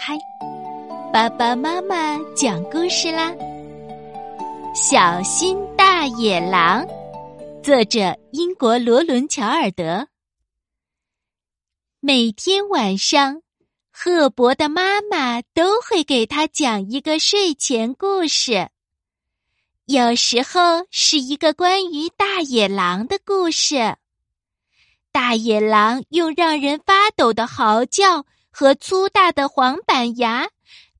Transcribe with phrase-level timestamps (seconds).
[0.00, 0.18] 开，
[1.12, 3.34] 爸爸妈妈讲故事啦。
[4.74, 6.86] 小心大野狼，
[7.62, 10.08] 作者英国罗伦·乔尔德。
[12.00, 13.42] 每天晚上，
[13.92, 18.70] 赫伯的妈妈都会给他讲一个睡前故事。
[19.84, 23.96] 有时候是一个关于大野狼的故事。
[25.12, 28.24] 大野狼用让人发抖的嚎叫。
[28.50, 30.48] 和粗大的黄板牙，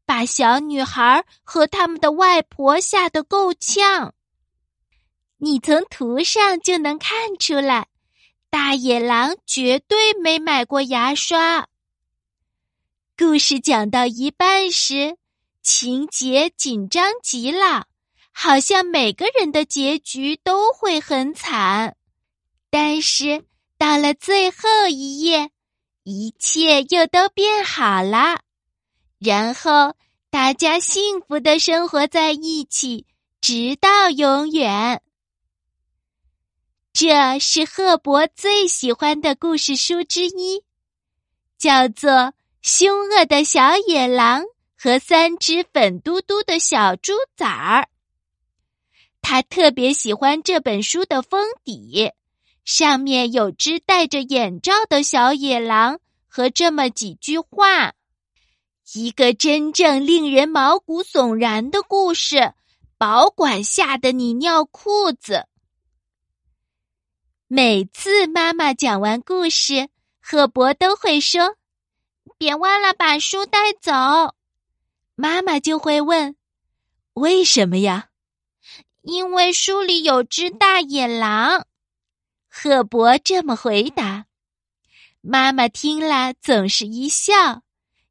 [0.07, 4.15] 把小女孩和他们的外婆吓得够呛。
[5.39, 7.89] 你从图上就能看出来，
[8.51, 11.69] 大野狼绝对没买过牙刷。
[13.17, 15.17] 故事讲到一半时，
[15.63, 17.87] 情节紧张极了，
[18.33, 21.97] 好像每个人的结局都会很惨。
[22.71, 23.45] 但是
[23.77, 25.51] 到了最后一页。
[26.03, 28.41] 一切又都变好了，
[29.19, 29.95] 然后
[30.31, 33.07] 大家幸福的生活在一起，
[33.41, 35.03] 直到永远。
[36.93, 40.65] 这是赫伯最喜欢的故事书之一，
[41.59, 42.11] 叫做
[42.63, 44.45] 《凶恶的小野狼
[44.77, 47.83] 和三只粉嘟嘟的小猪崽儿》。
[49.23, 52.11] 他特别喜欢这本书的封底。
[52.73, 57.95] 上面有只戴着眼罩的小野狼和这么几句话：
[58.95, 62.55] 一个真正令人毛骨悚然的故事，
[62.97, 65.49] 保管吓得你尿裤子。
[67.49, 69.89] 每次妈妈讲完故事，
[70.21, 71.57] 赫伯都会说
[72.39, 73.91] ：“别忘了把书带走。”
[75.17, 76.37] 妈妈就会问
[77.15, 78.11] ：“为什么呀？”
[79.03, 81.67] 因为书里有只大野狼。
[82.53, 84.27] 赫伯这么回答，
[85.21, 87.63] 妈妈听了总是一笑，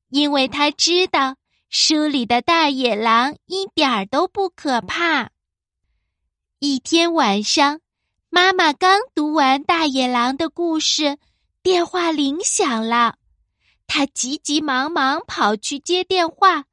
[0.08, 1.36] 因为他知道
[1.70, 5.32] 书里的大野狼一点儿都不可怕。
[6.60, 7.82] 一天晚上，
[8.30, 11.18] 妈妈刚读完大野狼的故事，
[11.62, 13.18] 电话铃响了，
[13.88, 16.64] 她急急忙忙跑去接电话，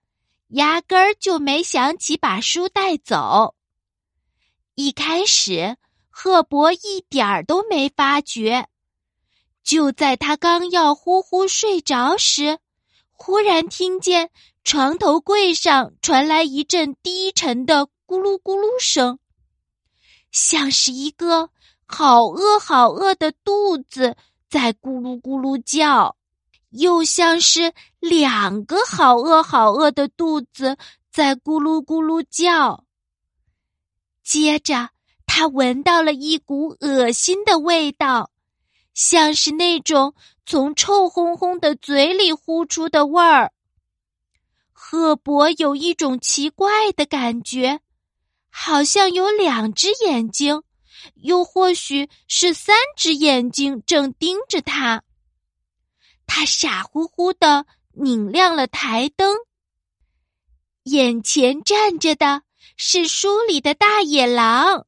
[0.50, 3.56] 压根儿就没想起把书带走。
[4.76, 5.76] 一开始。
[6.18, 8.68] 赫伯一点儿都没发觉，
[9.62, 12.58] 就在他刚要呼呼睡着时，
[13.12, 14.30] 忽然听见
[14.64, 19.18] 床头柜上传来一阵低沉的咕噜咕噜声，
[20.32, 21.50] 像是一个
[21.84, 24.16] 好饿好饿的肚子
[24.48, 26.16] 在咕噜咕噜叫，
[26.70, 30.78] 又像是两个好饿好饿的肚子
[31.12, 32.86] 在咕噜咕噜叫。
[34.24, 34.95] 接着。
[35.26, 38.30] 他闻到了一股恶心的味道，
[38.94, 40.14] 像是那种
[40.46, 43.52] 从臭烘烘的嘴里呼出的味儿。
[44.72, 47.80] 赫伯有一种奇怪的感觉，
[48.48, 50.62] 好像有两只眼睛，
[51.16, 55.02] 又或许是三只眼睛正盯着他。
[56.26, 59.36] 他傻乎乎的拧亮了台灯，
[60.84, 62.42] 眼前站着的
[62.76, 64.86] 是书里的大野狼。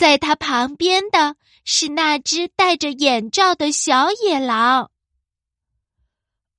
[0.00, 4.90] 在他旁边的是那只戴着眼罩的小野狼。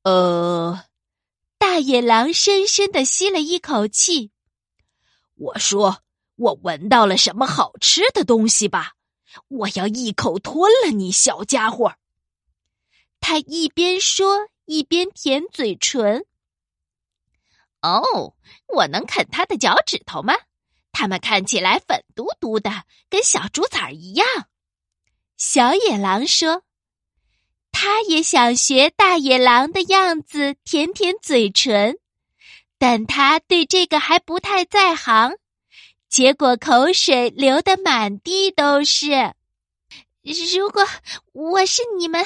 [0.04, 0.86] 呃，
[1.58, 4.30] 大野狼深深的吸了一口气。
[5.34, 6.04] 我说
[6.38, 8.94] ：“我闻到了什么好吃的东西吧？
[9.48, 11.96] 我要一口吞了你，小家伙！”
[13.20, 16.28] 他一边说一边舔嘴唇。
[17.82, 18.36] 哦，
[18.68, 20.36] 我能啃他的脚趾头吗？
[21.02, 24.28] 它们看起来粉嘟嘟的，跟小猪崽儿一样。
[25.36, 26.62] 小野狼说
[27.74, 31.98] ：“他也想学大野狼的样子，舔舔嘴唇，
[32.78, 35.38] 但他对这个还不太在行，
[36.08, 39.34] 结果口水流得满地都是。
[40.56, 40.86] 如果
[41.32, 42.24] 我是你们，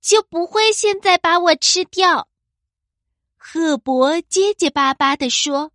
[0.00, 2.26] 就不会现在把我吃掉。”
[3.36, 5.73] 赫伯结结巴巴地说。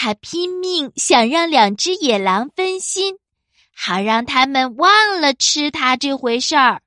[0.00, 3.18] 他拼命想让两只野狼分心，
[3.74, 6.82] 好让他们忘了吃它这回事儿。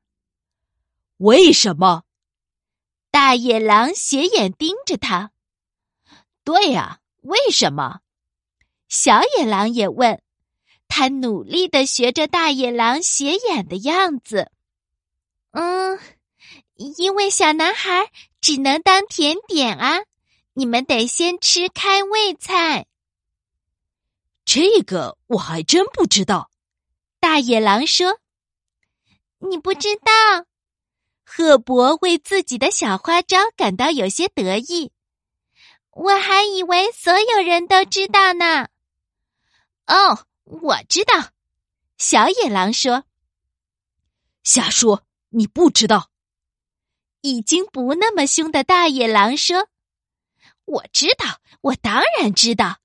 [1.18, 2.04] 为什么？
[3.12, 5.31] 大野狼斜眼盯着他。
[6.46, 8.00] 对呀，为什么？
[8.88, 10.22] 小野狼也问。
[10.88, 14.50] 他努力的学着大野狼斜眼的样子。
[15.52, 16.00] 嗯，
[16.75, 18.10] 因为小男孩
[18.40, 20.00] 只能当甜点啊，
[20.54, 22.86] 你们得先吃开胃菜。
[24.53, 26.51] 这个我还真不知道，
[27.21, 28.19] 大野狼说
[29.50, 30.12] ：“你不知道。”
[31.24, 34.92] 赫伯为自己的小花招感到有些得意。
[35.92, 38.68] 我还以为所有人都知道呢。
[39.88, 41.30] 哦，我知道。
[41.98, 43.06] 小野狼说
[44.44, 46.09] ：“瞎说，你不知道。”
[47.21, 49.69] 已经不那么凶的大野狼说
[50.65, 52.80] ：“我知道，我当然知道。”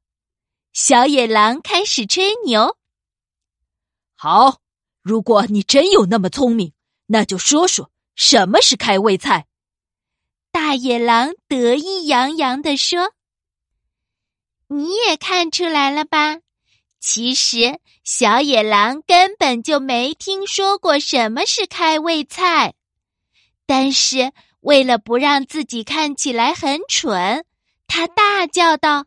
[0.79, 2.77] 小野狼开始吹牛
[4.15, 4.59] ：“好，
[5.01, 6.75] 如果你真有那么聪明，
[7.07, 9.47] 那就说说什么是开胃菜。”
[10.53, 13.15] 大野狼得意洋洋地说
[14.69, 16.41] ：“你也看出来了吧？
[17.01, 22.75] 其实小野狼根本就没听说过什么是开胃菜。”
[23.65, 24.31] 但是，
[24.61, 27.47] 为了不让自己看起来很蠢，
[27.87, 29.07] 他大叫道：“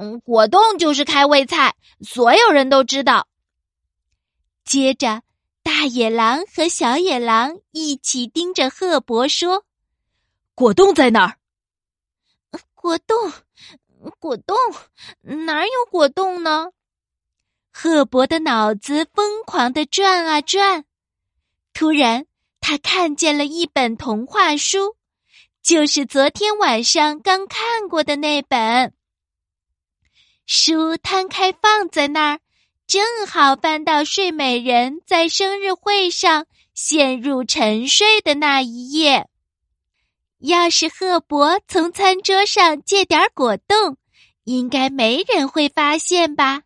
[0.00, 3.28] 嗯，果冻就是开胃菜，所有人都知道。”
[4.64, 5.22] 接着，
[5.62, 9.66] 大野狼和小野狼一起盯着赫伯说
[10.56, 11.36] ：“果冻在哪儿
[12.74, 13.30] ？”“果冻，
[14.18, 14.56] 果冻，
[15.20, 16.70] 哪有果冻呢？”
[17.70, 20.86] 赫伯的脑子疯狂的转啊转，
[21.74, 22.26] 突然。
[22.62, 24.96] 他看见了一本童话书，
[25.62, 28.94] 就是昨天晚上刚看过的那本。
[30.52, 32.40] 书摊开放在那儿，
[32.84, 36.44] 正好翻到睡美人在生日会上
[36.74, 39.28] 陷入沉睡的那一页。
[40.40, 43.96] 要是赫伯从餐桌上借点果冻，
[44.42, 46.62] 应该没人会发现吧？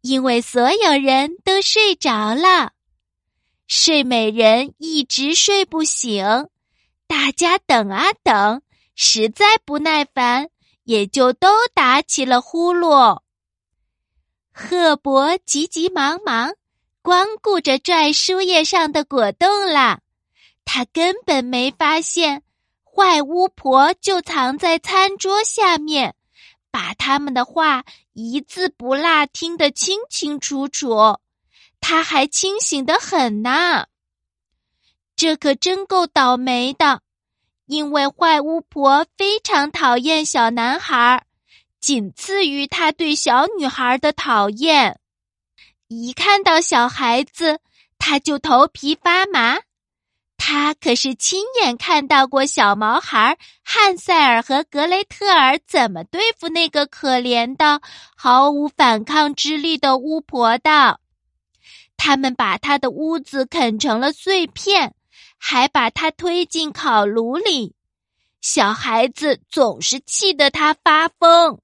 [0.00, 2.72] 因为所有人都睡着了。
[3.68, 6.24] 睡美人一直睡不醒，
[7.06, 8.60] 大家等啊等，
[8.96, 10.48] 实在不耐烦，
[10.84, 13.20] 也就都打起了呼噜。
[14.52, 16.54] 赫伯急急忙忙，
[17.02, 20.00] 光顾着拽书页上的果冻了，
[20.64, 22.42] 他根本没发现
[22.84, 26.14] 坏巫婆就藏在餐桌下面，
[26.70, 31.18] 把他们的话一字不落听得清清楚楚。
[31.80, 33.86] 他还清醒的很呢，
[35.16, 37.02] 这可真够倒霉的，
[37.66, 41.24] 因为坏巫婆非常讨厌小男孩，
[41.80, 45.00] 仅次于他对小女孩的讨厌。
[45.88, 47.60] 一看到小孩子，
[47.98, 49.58] 他就头皮发麻。
[50.36, 57.80] 他可是亲眼看到过小毛孩汉塞尔和格雷特尔怎么对付那个可怜的、
[58.14, 61.00] 毫无反抗之力的巫婆的。
[61.96, 64.94] 他们把他的屋子啃成了碎片，
[65.46, 67.74] 还把他推进烤炉里。
[68.40, 71.60] 小孩子总是气得他发疯。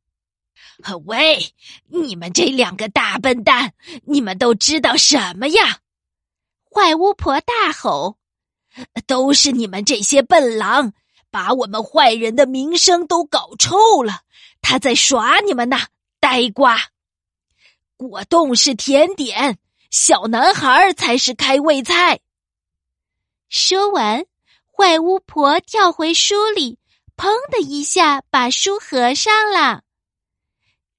[1.07, 1.55] 喂，
[1.89, 3.73] 你们这两个大笨蛋，
[4.05, 5.79] 你们都知道什么呀？
[6.71, 8.19] 坏巫婆大吼
[9.09, 10.93] ：“都是你们这些笨狼，
[11.31, 14.21] 把我们坏人的名声都搞臭了。
[14.61, 15.79] 他在耍你们呢，
[16.21, 16.77] 呆瓜！
[17.97, 19.59] 果冻是甜点。”
[19.91, 22.21] 小男孩才是开胃菜。
[23.51, 24.25] 说完，
[24.73, 26.79] 坏巫婆跳回书里，
[27.17, 29.83] 砰的一下把书合上了。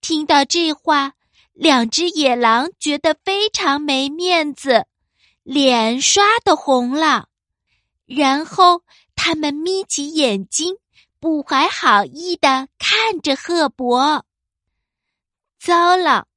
[0.01, 1.13] 听到这话，
[1.53, 4.86] 两只野狼觉得非常没面子，
[5.44, 7.30] 脸刷的红了。
[8.06, 8.83] 然后
[9.15, 10.75] 他们眯起眼睛，
[11.21, 14.25] 不怀好意的看着赫伯。
[15.58, 16.27] 糟了！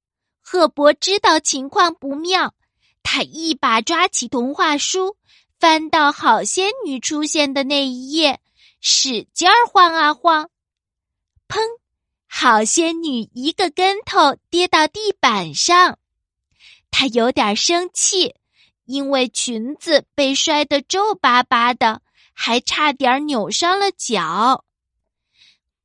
[0.40, 2.54] 赫伯知道情况不妙，
[3.02, 5.16] 他一把抓起童话书，
[5.64, 8.38] 翻到好仙女出现的那一页，
[8.82, 10.50] 使劲儿晃啊晃。
[11.48, 11.58] 砰！
[12.26, 15.98] 好仙女一个跟头跌到地板上，
[16.90, 18.34] 她有点生气，
[18.84, 22.02] 因为裙子被摔得皱巴巴的，
[22.34, 24.66] 还差点扭伤了脚。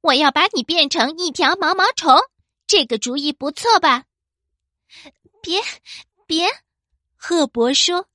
[0.02, 2.18] 我要把你变成一条毛毛虫，
[2.68, 4.04] 这个主意不错吧？
[5.42, 5.62] 别，
[6.28, 6.50] 别！
[7.16, 8.10] 赫伯说：“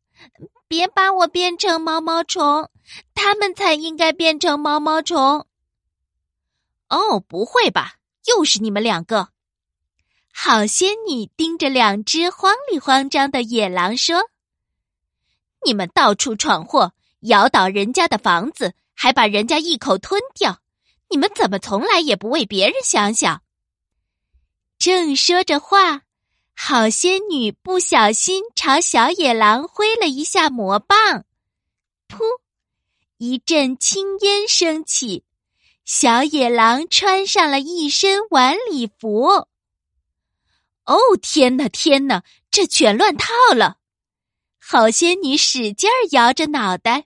[0.68, 2.68] 别把我变成毛毛虫，
[3.14, 5.46] 他们才应该变成毛毛虫。”
[6.88, 7.94] 哦，不会吧？
[8.26, 9.28] 又是你们两个！
[10.32, 14.30] 好仙女盯着两只慌里慌张的野狼说
[15.64, 20.60] ：“你们到处闯祸，摇倒人家的房子，还把人家一口吞掉，
[21.08, 23.42] 你们怎么从来也不为别人想想？”
[24.76, 26.02] 正说着话。
[26.54, 31.24] 好仙女不小心朝小野狼挥了一下魔棒，
[32.08, 32.18] 噗！
[33.18, 35.24] 一阵青烟升起，
[35.84, 39.46] 小野狼穿上了一身晚礼服。
[40.84, 43.78] 哦，天哪，天哪，这全乱套了！
[44.58, 47.04] 好仙女使劲儿摇着脑袋。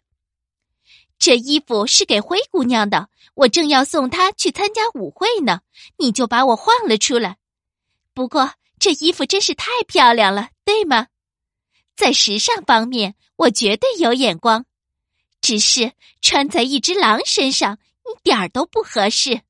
[1.18, 5.62] 这衣服是给灰姑娘的，我正要送她去参加舞会呢，
[5.96, 7.38] 你就把我晃了出来。
[8.14, 11.08] 不过这衣服真是太漂亮了，对吗？
[11.96, 14.64] 在时尚方面，我绝对有眼光，
[15.40, 19.42] 只是穿在一只狼身上一点儿都不合适。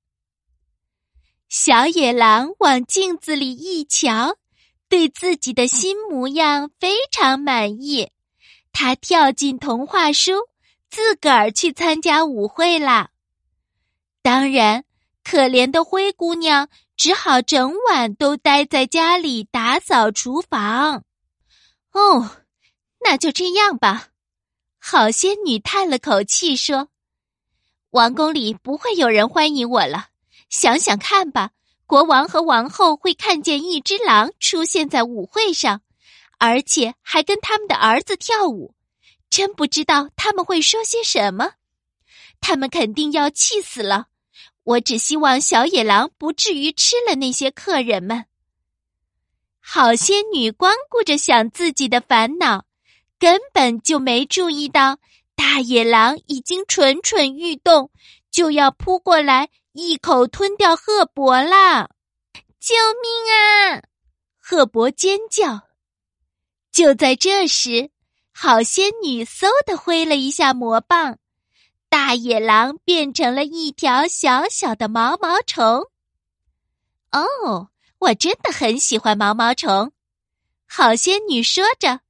[1.49, 4.37] 小野狼往镜子里一瞧，
[4.89, 8.11] 对自己的新模样非常满意。
[8.73, 10.33] 他跳进童话书，
[10.91, 13.11] 自个儿去参加舞会啦。
[14.23, 14.85] 当然，
[15.25, 21.05] 可怜的灰姑娘只好整晚都待在家里打扫厨房。
[21.93, 22.43] 哦，
[23.01, 24.09] 那就这样吧。
[24.81, 26.89] 好仙女叹了口气说
[27.91, 30.09] ：“王宫里不会有人欢迎我了。”
[30.51, 31.51] 想想看吧，
[31.87, 35.83] 国王和王后会看见一只狼出现在舞会上，
[36.39, 38.75] 而且还跟他们的儿子跳舞，
[39.31, 41.53] 真不知道他们会说些什么。
[42.41, 44.09] 他们肯定要气死了。
[44.69, 48.27] 我只希望小野狼不至于吃了那些客人们。
[49.61, 52.67] 好仙女光顾着想自己的烦恼，
[53.19, 54.99] 根本就没注意到
[55.35, 57.91] 大野狼已经蠢蠢欲动，
[58.31, 59.49] 就要扑过来。
[59.73, 61.89] 一口吞掉赫伯啦！
[62.59, 63.83] 救命啊！
[64.37, 65.69] 赫伯尖叫。
[66.73, 67.91] 就在这时，
[68.33, 71.19] 好仙女嗖的挥了一下魔棒，
[71.89, 75.87] 大野狼变成了一条小小的毛毛虫。
[77.11, 79.93] 哦，我真的很喜欢毛毛虫。
[80.67, 82.01] 好仙女说着，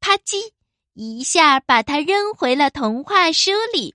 [0.00, 0.52] 啪叽
[0.92, 3.94] 一下把它扔回了童话书里。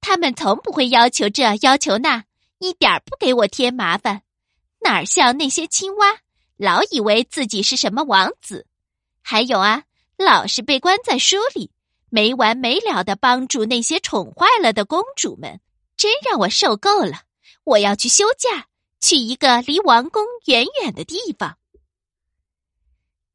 [0.00, 2.24] 他们从不会要求这要求那，
[2.58, 4.22] 一点不给我添麻烦，
[4.80, 6.18] 哪儿像那些青蛙，
[6.56, 8.64] 老以为自己是什么王子。
[9.22, 9.82] 还有啊，
[10.16, 11.71] 老是被关在书里，
[12.14, 15.62] 没完没了的帮助那些宠坏了的公主们，
[15.96, 17.22] 真让我受够了。
[17.64, 18.66] 我要去休假，
[19.00, 21.56] 去一个离王宫远远的地方。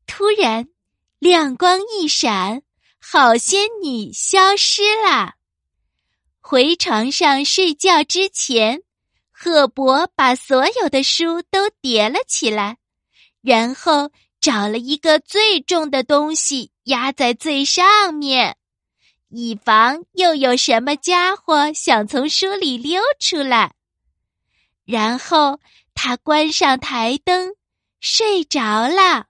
[0.05, 0.67] 突然，
[1.17, 2.61] 亮光一闪，
[2.99, 5.33] 好仙女消失了。
[6.39, 8.83] 回床上睡觉之前，
[9.31, 12.77] 赫伯把所有的书都叠了起来，
[13.41, 18.55] 然后找了一个最重的东西压在最上面，
[19.29, 23.73] 以防又有什么家伙想从书里溜出来。
[24.85, 25.59] 然后
[25.93, 27.53] 他关上台灯，
[27.99, 29.25] 睡着了。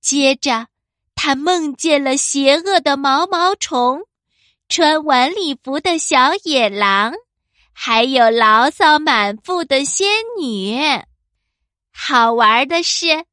[0.00, 0.68] 接着，
[1.14, 4.02] 他梦见了邪恶的毛毛虫。
[4.68, 7.14] 穿晚礼服的小野狼，
[7.72, 10.08] 还有牢骚满腹的仙
[10.40, 10.76] 女。
[11.92, 13.26] 好玩的是，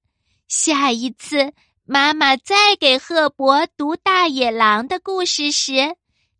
[0.48, 1.53] 下一次
[1.85, 5.97] 妈妈再给赫伯读大野狼的故事时，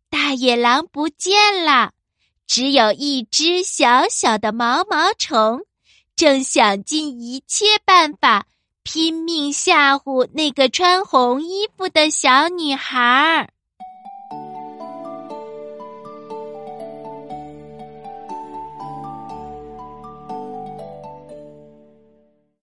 [0.08, 1.92] 大野狼不见了，
[2.46, 5.60] 只有一只小小的毛毛虫，
[6.16, 8.46] 正想尽一切办法
[8.82, 13.50] 拼命吓唬那个穿红衣服的小女孩儿。